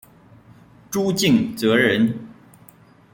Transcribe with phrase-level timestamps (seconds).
[0.89, 2.17] 朱敬则人。